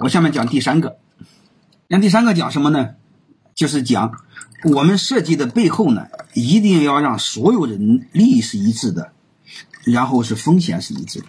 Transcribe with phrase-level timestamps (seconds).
[0.00, 0.98] 我下面讲第三个，
[1.88, 2.94] 那第三个讲什么呢？
[3.54, 4.20] 就是讲
[4.64, 9.12] 我们设计的背后呢，一定要让所有人利益是一致的，
[9.84, 11.26] 然后是风险是一致的，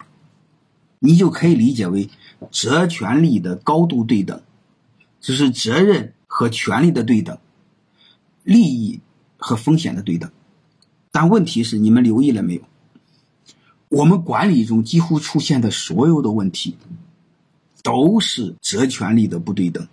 [1.00, 2.10] 你就可以理解为
[2.52, 4.42] 责权利的高度对等，
[5.22, 7.38] 就是责任和权利的对等，
[8.44, 9.00] 利益
[9.38, 10.30] 和风险的对等。
[11.12, 12.62] 但问题是，你们留意了没有？
[13.88, 16.76] 我们管理中几乎出现的所有的问题，
[17.88, 19.88] 都是责权利的不对等，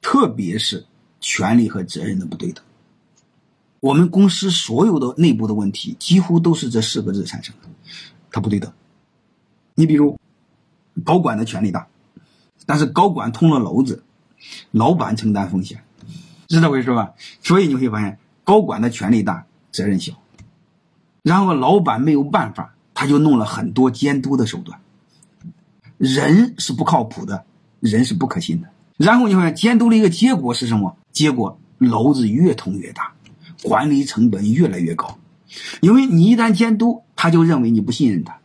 [0.00, 0.84] 特别是
[1.20, 2.64] 权利和责任的不对等。
[3.78, 7.68] 我们公司所有的内部的问题，几乎都是这四个字产生的，
[8.32, 8.72] 它不对等。
[9.76, 10.18] 你比如，
[11.04, 11.86] 高管的权力大，
[12.66, 14.02] 但是高管捅了篓子，
[14.72, 15.84] 老板承担风险，
[16.48, 17.14] 是这回事吧？
[17.40, 20.14] 所以你会发现，高管的权力大，责任小，
[21.22, 22.74] 然后老板没有办法。
[22.94, 24.80] 他就弄了很多监督的手段，
[26.02, 27.44] 人是不靠谱的，
[27.78, 28.68] 人是不可信的。
[28.96, 30.96] 然后你看监督的一个结果是什么？
[31.12, 33.12] 结果篓子越捅越大，
[33.62, 35.16] 管理成本越来越高。
[35.80, 38.40] 因为你一旦监督，他就认为你不信任他，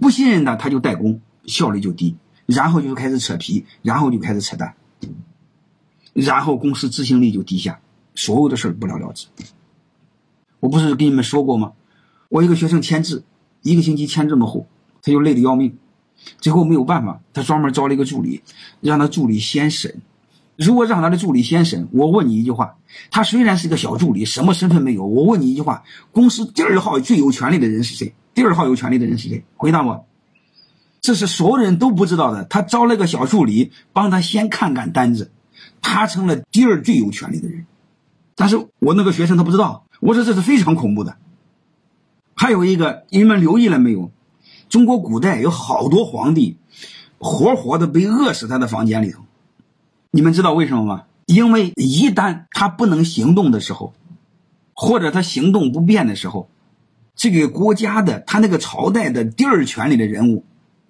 [0.00, 4.74] 不信任他，他就怠工，效率就低，然后就开始扯皮，然后就开始扯淡，
[6.14, 7.78] 然后公司执行力就低下，
[8.16, 9.28] 所有的事不了了之。
[10.58, 11.74] 我不是跟你们说过吗？
[12.28, 13.22] 我一个学生签字。
[13.62, 14.68] 一个星期签这么厚，
[15.02, 15.76] 他就累得要命，
[16.40, 18.42] 最后没有办法，他专门招了一个助理，
[18.80, 20.00] 让他助理先审。
[20.56, 22.76] 如果让他的助理先审，我问你一句话：
[23.10, 25.04] 他虽然是个小助理，什么身份没有？
[25.04, 28.14] 我问你一句话：公司第二号最有权利的人是谁？
[28.32, 29.44] 第二号有权利的人是谁？
[29.56, 30.06] 回答我。
[31.02, 32.44] 这是所有人都不知道的。
[32.44, 35.30] 他招了个小助理，帮他先看看单子，
[35.82, 37.66] 他成了第二最有权利的人。
[38.34, 41.16] 但是我那个学生他不知道，我说这是非常恐怖的。
[42.34, 44.10] 还有一个，你们留意了没有？
[44.68, 46.56] 中国古代有好多皇帝，
[47.18, 49.22] 活活的被饿死他的房间里头。
[50.10, 51.04] 你们知道为什么吗？
[51.26, 53.94] 因为一旦他不能行动的时候，
[54.74, 56.48] 或者他行动不便的时候，
[57.14, 60.44] 这个国家的他那个朝代的第二权力的人物，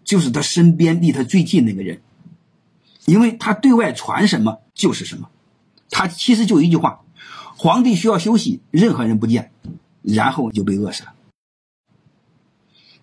[0.04, 2.00] 就是他身边离他最近那个人，
[3.04, 5.28] 因为他对外传什么就是什么。
[5.90, 7.00] 他其实就一句话：
[7.56, 9.52] 皇帝需要休息，任何人不见，
[10.02, 11.14] 然后就被饿死了。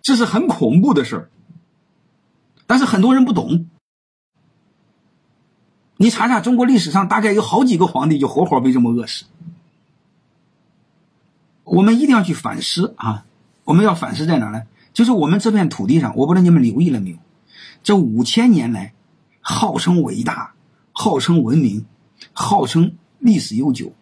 [0.04, 1.30] 这是很恐怖的事儿，
[2.66, 3.70] 但是很多人不懂。
[5.96, 9.24] 你查查中国历史上，大概有好几个皇帝就活活被这么饿死。
[11.64, 13.24] 我们一定要去反思啊！
[13.64, 14.64] 我们要反思在哪呢？
[14.92, 17.16] 就是我们这片土地上，我不知道你们留意了没有？
[17.82, 18.92] 这五千年来，
[19.40, 20.52] 号称伟大、
[20.92, 21.86] 号称文明、
[22.34, 23.94] 号称历史悠久，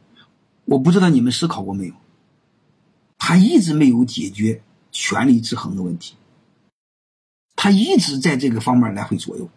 [0.64, 1.94] 我不知道你们思考过没有？
[3.18, 4.62] 他一直没有解决。
[4.92, 6.14] 权力制衡的问题，
[7.56, 9.48] 他一直在这个方面来回左右，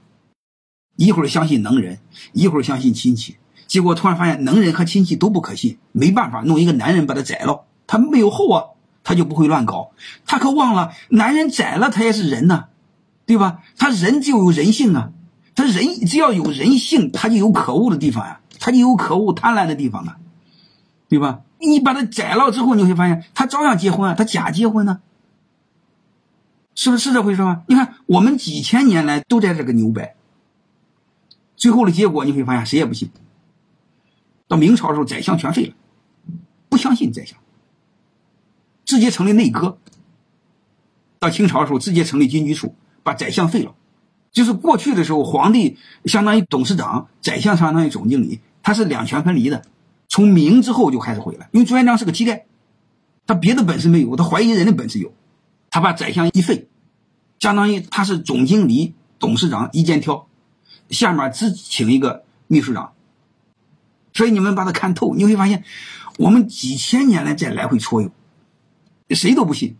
[0.95, 1.99] 一会儿相信能人，
[2.31, 3.35] 一会儿相信亲戚，
[3.67, 8.63] 结果突然发现能人和亲戚都不可信，没办法弄一个男人把他宰了，他没有后啊，
[9.03, 9.91] 他就不会乱搞。
[10.25, 12.67] 他可忘了，男人宰了他也是人呐，
[13.25, 13.61] 对吧？
[13.77, 15.11] 他人就有人性啊，
[15.53, 20.17] 他人只要有人性，他就有可恶的地方呀，他就有可恶贪婪的地方啊，
[21.09, 21.41] 对吧？
[21.59, 25.01] 你把他宰了之后，你会发现他照样结婚啊，他假结婚呢。
[26.75, 27.63] 是不是这回事吗？
[27.67, 30.15] 你看，我们几千年来都在这个牛掰，
[31.55, 33.09] 最后的结果你会发现谁也不信。
[34.47, 35.73] 到明朝时候，宰相全废了，
[36.69, 37.39] 不相信宰相，
[38.83, 39.77] 直接成立内阁。
[41.17, 43.73] 到清朝的时候，直接成立军机处，把宰相废了。
[44.31, 49.63] 就是过去的时候，皇帝相当于董事长，宰相相当于总经理，他是两权分离的。
[50.09, 52.43] 从明之后就开始毁了，因为朱元璋是个乞丐，
[53.25, 55.13] 他别的本事没有，他怀疑人的本事有。
[55.75, 56.69] 他把宰相一废，
[57.37, 60.25] 相当于他是总经理、董事长一肩挑，
[60.89, 62.93] 下面只请一个秘书长。
[64.13, 65.65] 所以你们把它看透，你会发现，
[66.17, 68.09] 我们几千年来在来回搓悠，
[69.09, 69.75] 谁都不信。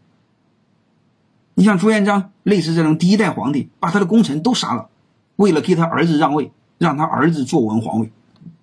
[1.54, 4.90] 你像朱元璋，类似这种第一代皇帝，把他的功臣都杀了，
[5.38, 8.12] 为了给他儿子让位，让他儿子坐稳皇位，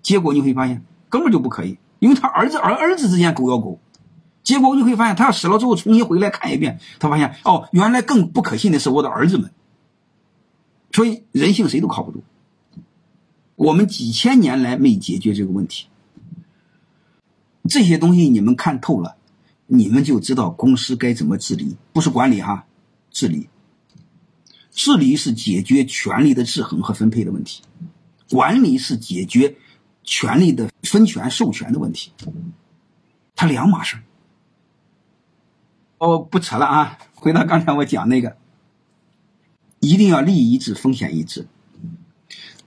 [0.02, 3.80] 结果你会发现根本就不可以，因为他儿子儿儿子之间狗咬狗。
[4.42, 9.50] 结果你会发现，他要死了之后重新回来看一遍，他发现哦，原来更不可信的是我的儿子们。
[10.92, 12.22] 所以人性谁都靠不住。
[13.54, 15.86] 我们几千年来没解决这个问题，
[17.68, 19.16] 这些东西你们看透了，
[19.66, 22.66] 你们就知道公司该怎么治理，不是管理哈，
[23.10, 23.48] 治理。
[24.72, 27.62] 治理是解决权力的制衡和分配的问题，
[28.30, 29.54] 管理是解决
[30.02, 32.10] 权力的分权授权的问题，
[33.36, 33.98] 它两码事。
[36.02, 36.98] 哦，不扯了啊！
[37.14, 38.36] 回到刚才我讲那个，
[39.78, 41.46] 一定要利益一致，风险一致。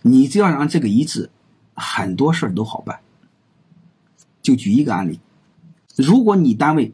[0.04, 1.30] 你只要让这个一致，
[1.74, 3.02] 很多事儿都好办。
[4.42, 5.20] 就举一个案例，
[5.98, 6.94] 如果你单位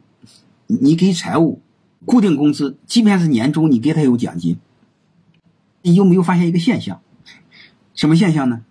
[0.66, 1.62] 你给财务
[2.04, 4.58] 固定工资，即便是年终，你给他有奖金，
[5.82, 7.00] 你有没有发现一个现象？
[7.94, 8.64] 什么现象呢？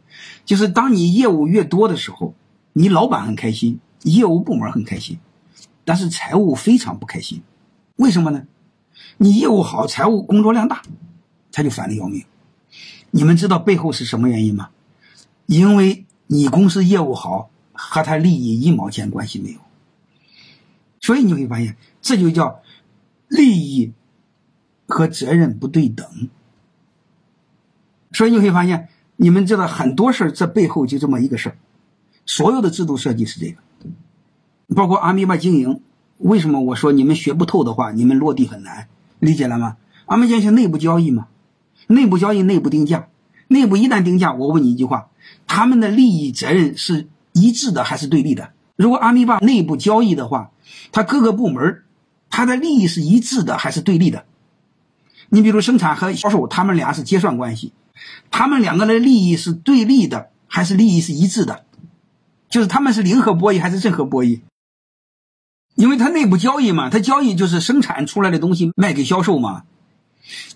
[0.43, 2.35] 就是当你业务越多的时候，
[2.73, 5.19] 你老板很开心，业务部门很开心，
[5.85, 7.41] 但是财务非常不开心。
[8.01, 8.47] 为什么呢？
[9.17, 10.81] 你业务好，财务工作量大，
[11.51, 12.25] 他就烦的要命。
[13.11, 14.71] 你们知道背后是什么原因吗？
[15.45, 19.59] 因为你公司业务好，和他利益一毛钱关系没有。
[20.99, 22.63] 所以你会发现，这就叫
[23.27, 23.93] 利益
[24.87, 26.27] 和责任不对等。
[28.13, 31.57] 所以你会发现，你们知道很多事儿，这背后就这么一个事儿。
[32.25, 33.61] 所有的制度设计是这个，
[34.75, 35.81] 包括阿米巴经营。
[36.21, 38.87] 为什么我说你们学不透的话，你们落地很难？
[39.19, 39.77] 理解了吗？
[40.05, 41.27] 阿米巴是内部交易嘛，
[41.87, 43.07] 内部交易、内部定价，
[43.47, 45.09] 内部一旦定价，我问你一句话：
[45.47, 48.51] 他们的利益责任是一致的还是对立的？
[48.75, 50.51] 如果阿米巴内部交易的话，
[50.91, 51.83] 它各个部门
[52.29, 54.25] 它的利益是一致的还是对立的？
[55.29, 57.73] 你比如生产和销售，他们俩是结算关系，
[58.29, 61.65] 他们两个的利益是对立的还是利益是一致的？
[62.49, 64.41] 就是他们是零和博弈还是正和博弈？
[65.81, 69.63] 因为它内部交易嘛，它交易就是生产出来的东西卖给销售嘛，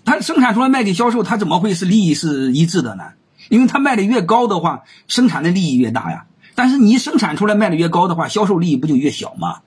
[0.04, 3.06] 它生产出来卖给销售，它怎么会是利益是一致的呢？
[3.48, 6.26] 因为它卖的越高的话，生产的利益越大呀。
[6.54, 9.62] 但是你生产出来卖的越高的话，销售利益不就越小吗？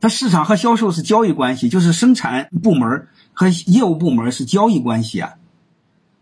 [0.00, 5.34] 它市场和销售是交易关系，就是生产部门和业务部门是交易关系啊，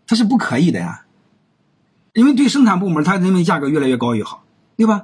[0.07, 1.05] 它是不可以的呀。
[2.11, 4.43] 因为对生产部门，他认为价格越来越高越好。
[4.75, 5.03] 对吧？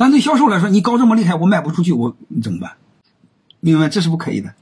[0.00, 2.78] 但对销售来说，你高这么厉害，我卖不出去，我怎么办？
[3.60, 3.90] 明白？
[3.90, 4.54] 这是不可以的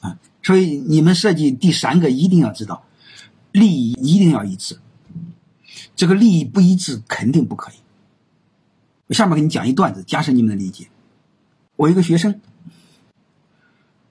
[0.00, 0.18] 啊！
[0.42, 2.82] 所以你们设计第三个一定要知道，
[3.52, 4.80] 利益一定要一致。
[5.94, 7.76] 这个利益不一致，肯定不可以。
[9.06, 10.88] 我下面给你讲一段子，加深你们的理解。
[11.76, 12.40] 我一个学生，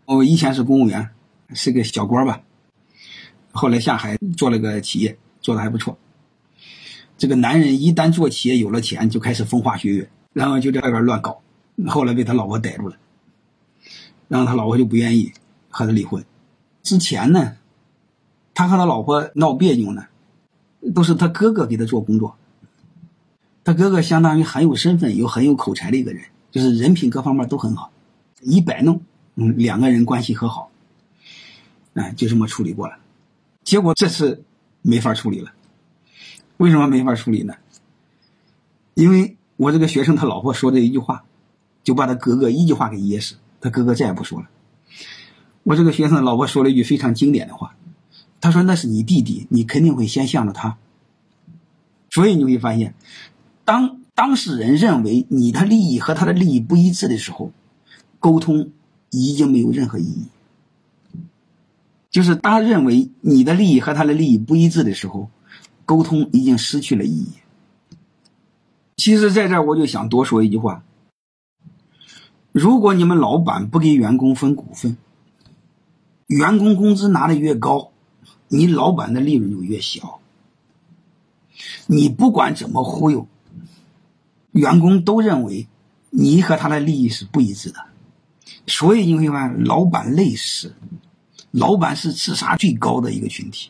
[0.06, 1.10] 我以前是公务员，
[1.54, 2.42] 是个小官吧，
[3.52, 5.98] 后来下海做了个企业，做的还不错。
[7.18, 11.42] 这个男人一旦做企业有了钱，就开始风花雪月，然后就在外边乱搞。
[11.88, 12.96] 后来被他老婆逮住了，
[14.30, 15.34] 然后他老婆就不愿意
[15.70, 16.24] 和他离婚。
[16.82, 17.58] 之前呢，
[18.54, 20.08] 他和他老婆闹别扭呢，
[20.96, 22.38] 都是他哥哥给他做工作。
[23.66, 27.92] 他哥哥相当于很有身份、又很有口才的一个人，就是人品各方面都很好，
[28.42, 29.02] 一摆弄，
[29.36, 30.72] 嗯，两个人关系和好，
[31.96, 32.98] 哎，就这么处理过了。
[33.64, 34.44] 结果这次
[34.82, 35.52] 没法处理了。
[36.58, 37.54] 为什么没法处理呢？
[38.96, 41.26] 因为我这个学生他老婆说的一句话，
[41.84, 44.48] 就把他哥哥一句话给噎死，他哥哥再也不说了。
[45.64, 47.76] 我这个学生老婆说了一句非常经典的话，
[48.40, 50.78] 他说：“那是你弟弟，你肯定会先向着他。”
[52.10, 52.96] 所以你会发现，
[53.66, 57.52] 当当事人认为你的利益和他的利益不一致的时候，
[58.22, 58.72] 沟通
[59.10, 60.28] 已经没有任何意义。
[62.10, 65.30] 就是他认为你的利益和他的利益不一致的时候。
[65.86, 67.30] 沟通已经失去了意义。
[69.00, 70.84] 其实，在这我就想多说一句话：
[72.52, 74.98] 如果你们老板不给员工分股份，
[76.28, 77.94] 员工工资拿的越高，
[78.50, 80.20] 你老板的利润就越小。
[81.88, 83.26] 你不管怎么忽悠，
[84.52, 85.70] 员工都认为
[86.10, 87.80] 你和他的利益是不一致的，
[88.68, 90.76] 所以你会发现，老板累死，
[91.52, 93.70] 老板是自杀最高的一个群体。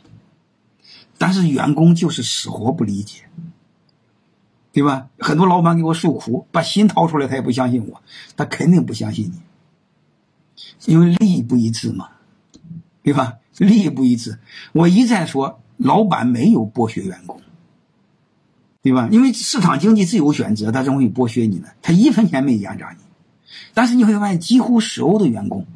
[1.20, 3.30] 但是员工就是死活不理解，
[4.80, 5.10] 对吧？
[5.20, 8.02] 很多老板给我诉苦，把心掏出来，他也不相信我，
[8.38, 12.08] 他肯定不相信你，因为利益不一致嘛，
[13.04, 13.34] 对吧？
[13.58, 14.40] 利益不一致，
[14.72, 17.42] 我一再说，老板没有剥削员工，
[18.82, 19.10] 对吧？
[19.12, 21.68] 因为市场经济自由选择，他怎么会剥削你呢？
[21.82, 23.04] 他一分钱没压榨你，
[23.74, 25.68] 但是你会发现，几乎所有的员工，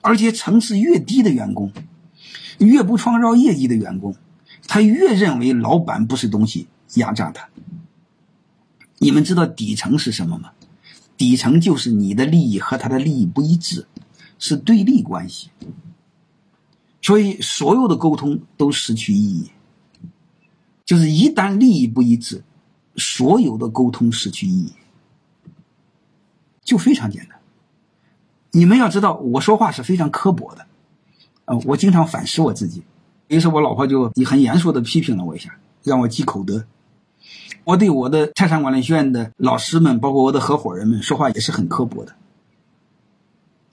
[0.00, 1.72] 而且层次越低的员工，
[2.58, 4.16] 越不创造业绩的员工。
[4.66, 7.48] 他越认为老板不是东西压榨他。
[8.98, 10.50] 你们知道底层是什么吗？
[11.16, 13.86] 底层就是你的利益和他的利益不一致，
[14.38, 15.50] 是对立关系。
[17.02, 19.50] 所以所有的沟通都失去意义。
[20.84, 22.42] 就是一旦利益不一致，
[22.96, 24.72] 所有的沟通失去意义，
[26.62, 27.38] 就非常简单。
[28.52, 30.66] 你们要知道，我说话是非常刻薄的，
[31.44, 32.82] 啊，我经常反思我自己。
[33.26, 36.64] 于是我老婆就很严肃的批评了我一下，让我积口德。
[37.68, 42.14] 我对我的泰山管理学院的老师们，包括我的合伙人们说话也是很刻薄的。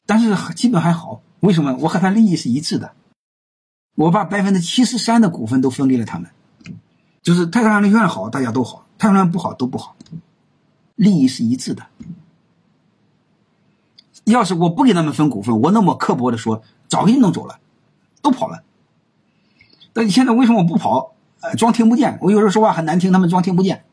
[0.05, 1.77] 但是基本还好，为什么？
[1.77, 2.91] 我和他利益是一致的，
[3.95, 6.29] 我把百分之七十三的股份都分给了他们，
[7.23, 9.95] 就是泰山管理学院好，大家都好；泰山管理不好，都不好。
[10.95, 11.85] 利益是一致的。
[14.25, 17.59] 要是我不给他们分股份，我那么刻薄的说，早给你弄走了，
[18.21, 18.61] 都跑了。
[19.93, 21.14] 但你现在为什么不跑？
[21.45, 22.17] 呃，装听不见。
[22.21, 23.83] 我有时候说话很难听，他们装听不见。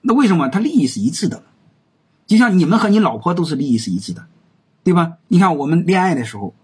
[0.00, 0.48] 那为什么？
[0.48, 1.42] 他利益是一致的。
[2.26, 4.24] 就像你们和你老婆都是利益是一致的，
[4.82, 5.18] 对吧？
[5.28, 6.54] 你看我们恋爱的时候，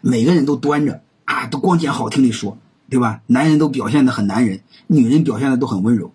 [0.00, 2.58] 每个人都端着啊，都光捡好听的说，
[2.88, 3.22] 对吧？
[3.26, 6.12] 男人都表现的很男人，女人表现的都很温柔，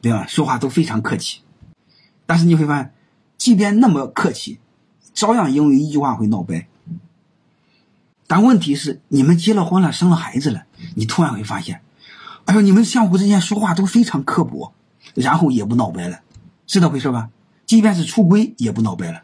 [0.00, 0.26] 对吧？
[0.26, 1.40] 说话都非常客气。
[2.24, 2.94] 但是你会发现，
[3.36, 4.58] 即便那么客气，
[5.12, 6.66] 照样因为一句话会闹掰。
[8.26, 11.82] 但问题是，你们结了婚了，生了孩子了，你突然会发现，
[12.44, 14.72] 哎呦，你们相互之间说话都非常刻薄，
[15.14, 16.20] 然后也不闹掰了，
[16.66, 17.30] 是这回事吧？
[17.66, 19.22] 即便是出轨也不闹掰了。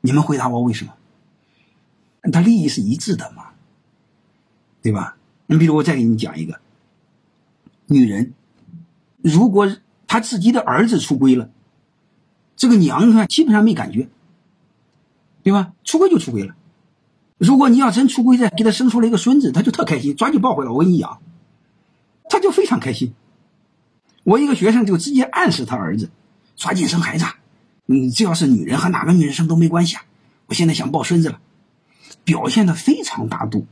[0.00, 0.92] 你们回答我为什么？
[2.32, 3.46] 他利益是一致的嘛，
[4.80, 5.16] 对吧？
[5.46, 6.60] 你比如我再给你讲一个，
[7.86, 8.32] 女人，
[9.20, 9.76] 如果
[10.06, 11.50] 她自己的儿子出轨了。
[12.54, 14.08] 这个娘呢基本上没感觉，
[15.42, 15.72] 对吧？
[15.82, 16.54] 出轨就出轨了。
[17.38, 21.18] 如果你要真出轨再给他生出来一个孙子，他就特开心，抓紧抱回来，我给你养，
[22.32, 23.12] 他就非常开心。
[24.24, 26.08] 我一个学生就直接暗示他儿子，
[26.56, 27.26] 抓紧生孩子，
[27.84, 30.04] 你只要是女人和哪个女人生都没关系啊。
[30.46, 31.40] 我现在想抱孙子了，
[32.24, 33.66] 表现的非常大度。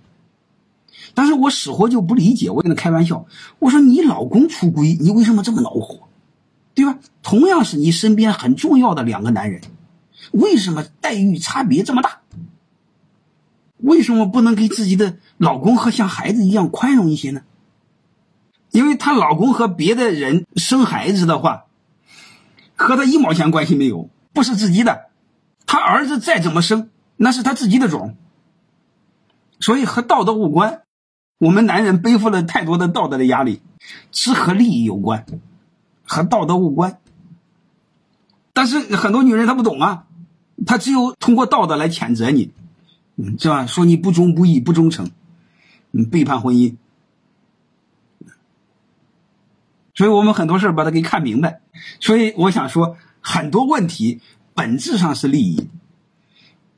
[1.15, 3.25] 但是我死活就不理解，我跟他开玩笑，
[3.61, 6.09] 我说你老公出轨，你为什么这么恼火？
[6.75, 6.99] 对吧？
[7.23, 9.63] 同样是你身边很重要的两个男人，
[10.33, 12.21] 为什么待遇差别这么大？
[13.79, 17.41] 为什么不能给自己的老公和像孩子一样宽容一些呢？
[18.71, 21.65] 因为她老公和别的人生孩子的话，
[22.77, 25.07] 和她一毛钱关系没有，不是自己的。
[25.67, 28.17] 她儿子再怎么生，那是她自己的种，
[29.61, 30.83] 所以和道德无关。
[31.39, 33.63] 我们男人背负了太多的道德的压力，
[34.13, 35.25] 只和利益有关。
[36.03, 36.99] 和道德无关，
[38.53, 40.07] 但是很多女人她不懂啊，
[40.67, 42.51] 她只有通过道德来谴责你，
[43.15, 43.67] 嗯，是吧？
[43.67, 45.09] 说你不忠不义不忠诚，
[45.93, 46.75] 嗯，背叛婚姻。
[50.01, 51.61] 所以我们很多事把它给看明白。
[52.01, 54.23] 所以我想说，很多问题
[54.55, 55.69] 本质上是利益，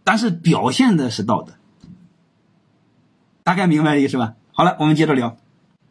[0.03, 1.53] 但是表现的是道德。
[3.45, 4.35] 大概明白意思吧？
[4.51, 5.37] 好了，我们接着聊，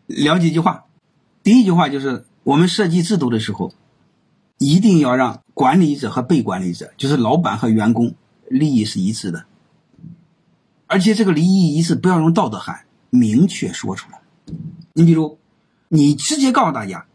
[0.08, 0.84] 聊几句话。
[1.42, 2.26] 第一句话就是。
[2.44, 3.72] 我们设计制度的时候，
[4.58, 8.16] 一定要让管理者和被管理者，就是老板和员工，
[8.50, 9.46] 利益是一致的。
[10.88, 14.20] 而且这个利益一致，不要用道德喊，明确说出来。
[14.94, 15.38] 你比如，
[15.88, 17.06] 你直接告诉大家，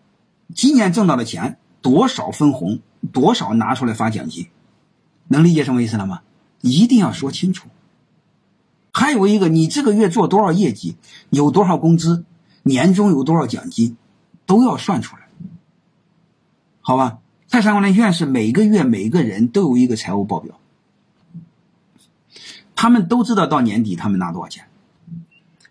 [0.56, 2.80] 今年挣到的钱多少分红，
[3.12, 4.48] 多少拿出来发奖金，
[5.28, 6.22] 能理解什么意思了吗？
[6.62, 7.68] 一定要说清楚。
[8.92, 10.96] 还有一个，你这个月做多少业绩，
[11.30, 12.24] 有多少工资，
[12.64, 13.96] 年终有多少奖金。
[14.46, 15.22] 都要算出来，
[16.80, 17.18] 好吧？
[17.50, 20.60] 泰山管理院是每个月每个人都有一个财务报表，
[22.76, 24.68] 他们都知道到年底他们拿多少钱。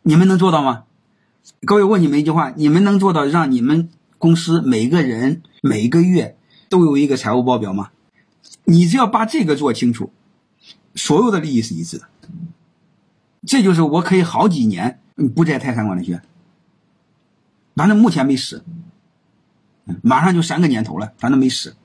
[0.04, 0.84] 你们能做到吗？
[1.66, 3.90] 各位问你们一句话：你们能做到让你们
[4.26, 6.36] 公司每个人每个月
[6.68, 7.92] 都有一个财务报表吗？
[8.64, 10.12] 你只要把这个做清楚，
[10.96, 12.10] 所有的利益是一致的。
[13.46, 15.00] 这就是我可以好几年
[15.36, 16.24] 不在泰山管理学院。
[17.76, 18.64] 反正目前没死，
[20.02, 21.76] 马上就三个年头了，反正没死。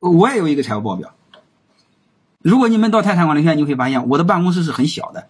[0.00, 1.14] 我也有一个财务报表。
[2.42, 5.28] 如果你们到泰山管理学院，你会发现我的办公室是很小的。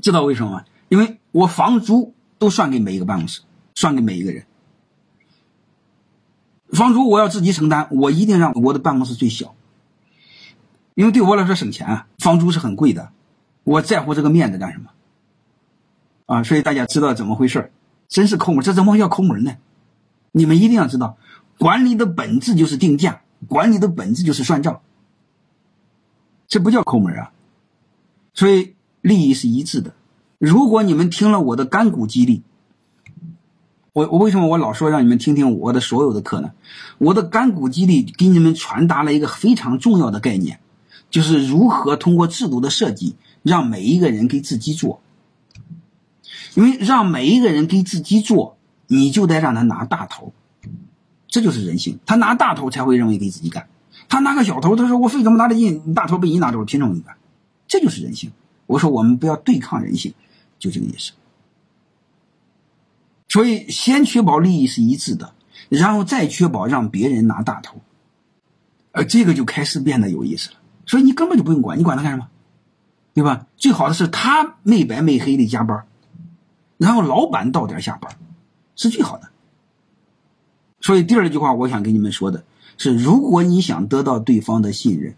[0.00, 0.64] 知道为什么吗？
[0.88, 3.42] 因为我房租都算给每一个办公室，
[3.74, 4.46] 算给每一个人。
[6.72, 9.54] 房租我要自己承担，我一定让我的办公室最小，
[10.94, 12.06] 因为对我来说省钱啊。
[12.18, 13.10] 房租是很贵的，
[13.64, 14.90] 我在乎这个面子干什么？
[16.26, 17.72] 啊，所以大家知道怎么回事
[18.08, 19.56] 真是抠门，这怎么叫抠门呢？
[20.32, 21.18] 你们一定要知道，
[21.58, 24.80] 管理的本质就是定价，管理的本质就是算账，
[26.48, 27.32] 这不叫抠门啊。
[28.32, 29.92] 所以利益是一致的。
[30.38, 32.42] 如果你们听了我的干股激励，
[33.92, 36.52] 我我为什么我老说让你们听听我的所有的课呢？
[36.96, 40.60] 我的干股激励给你们传达了一个非常重要的概念，
[41.10, 45.00] 就是如何通过制度的设计，让每一个人给自己做。
[46.54, 48.56] 因为让每一个人给自己做，
[48.86, 50.32] 你就得让他拿大头，
[51.28, 51.98] 这就是人性。
[52.04, 53.68] 他拿大头才会认为给自己干，
[54.08, 57.14] 他拿个小头，他说我费这么大的劲，大头被你拿走了，凭什么你干？
[57.68, 58.32] 这就是人性。
[58.66, 60.14] 我说我们不要对抗人性，
[60.58, 61.12] 就这个意思。
[63.32, 65.32] 所以先确保利益是一致的，
[65.70, 67.80] 然后再确保让别人拿大头，
[68.90, 70.56] 而这个就开始变得有意思了。
[70.84, 72.28] 所以你根本就不用管，你管他干什么？
[73.14, 73.46] 对吧？
[73.56, 75.82] 最好的是他没白没黑的加班。
[76.76, 78.14] 然后老板到点下班，
[78.76, 79.30] 是最好的。
[80.82, 82.44] 所以第二句话，我想跟你们说的
[82.76, 85.14] 是：如果你想得到对方的信任，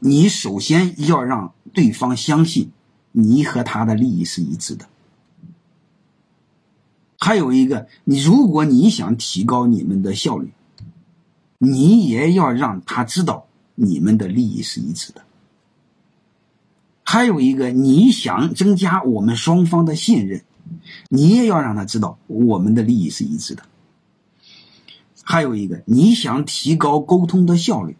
[0.00, 2.70] 你首先要让对方相信
[3.10, 4.86] 你和他的利益是一致的。
[7.24, 10.50] 还有一个，你如果你想提高你们的效率，
[11.58, 15.22] 你也要让他知道你们的利益是一致的。
[17.04, 20.42] 还有一个，你想增加我们双方的信任，
[21.10, 23.62] 你也要让他知道我们的利益是一致的。
[25.22, 27.96] 还有一个，你想提高沟通的效率，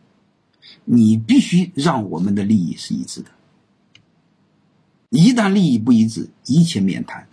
[0.85, 3.31] 你必须让我们的利益是一致的。
[5.11, 7.29] 一旦利益不一致，一切免谈。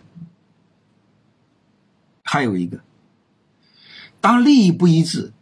[2.32, 2.78] 还有一个，
[4.20, 5.32] 当利益不一致，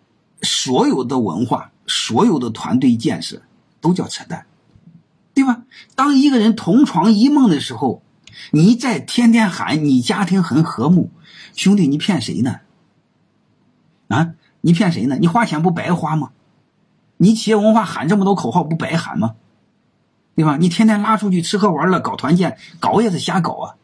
[0.40, 3.42] 所有的文化、所有的团队建设
[3.82, 4.46] 都叫扯淡，
[5.34, 5.64] 对吧？
[5.94, 8.00] 当一个人同床异梦的时候，
[8.52, 11.10] 你再天天喊你家庭很和睦，
[11.54, 12.60] 兄弟，你骗谁呢？
[14.08, 15.18] 啊，你骗谁呢？
[15.20, 16.30] 你花钱不白花吗？
[17.18, 19.34] 你企业文化喊这么多口号不白喊吗？
[20.34, 20.56] 对吧？
[20.56, 23.74] 你天天拉出去吃喝玩乐搞团建，搞也是瞎搞啊。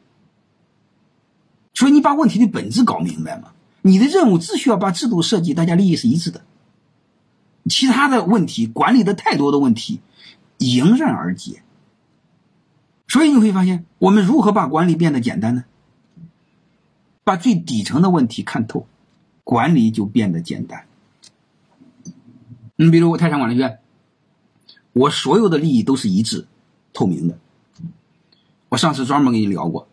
[1.84, 3.52] 所以你把问题的本质搞明白嘛？
[3.82, 6.42] 你的任务只需要把制度设计，大家利益是一致的，
[7.68, 10.00] 其他的问题管理的太多的问题
[10.56, 11.62] 迎刃而解。
[13.06, 15.64] 所以你会发现，我们如何把管理变得简单呢？
[17.22, 18.86] 把最底层的问题看透，
[19.42, 20.86] 管理就变得简单。
[22.76, 23.78] 你比如我泰山管理学院，
[24.94, 26.46] 我所有的利益都是一致、
[26.94, 27.38] 透明的。
[28.70, 29.86] 我上次专门跟你聊过。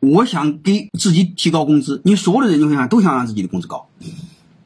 [0.00, 3.88] 我想给自己提高工资，你所有的人你会想都想让自己的工资高，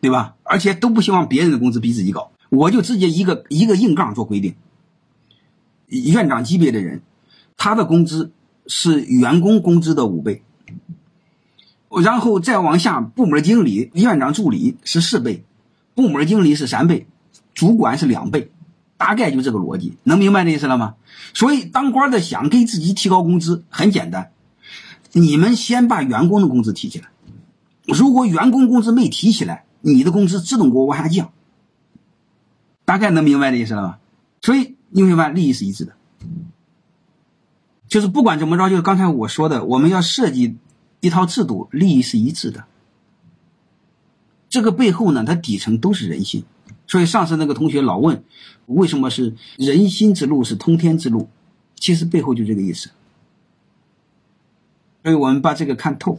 [0.00, 0.34] 对吧？
[0.42, 2.30] 而且都不希望别人的工资比自己高。
[2.50, 4.54] 我就直接一个一个硬杠做规定，
[5.88, 7.00] 院长级别的人，
[7.56, 8.30] 他的工资
[8.66, 10.42] 是员工工资的五倍，
[12.02, 15.44] 然后再往下，部门经理、院长助理是四倍，
[15.94, 17.06] 部门经理是三倍，
[17.54, 18.50] 主管是两倍，
[18.98, 20.96] 大概就这个逻辑，能明白这意思了吗？
[21.32, 24.30] 所以当官的想给自己提高工资，很简单。
[25.12, 27.10] 你们先把员工的工资提起来，
[27.84, 31.32] 如果员工工资没提起来，你的工资自动给我往下降。
[32.84, 33.98] 大概能明白这意思了吧？
[34.40, 35.92] 所以你明白利益是一致的，
[37.88, 40.56] 就是不管怎么着，就是刚才我说的，我们要设计
[41.00, 42.64] 一套制度，利益是一致的。
[44.48, 46.44] 这个背后呢，它底层都是人性。
[46.88, 48.24] 所以上次那个同学老问，
[48.66, 51.28] 为什么是人心之路是通天之路？
[51.76, 52.90] 其实背后就这个意思。
[55.02, 56.18] 所以我们把这个看透。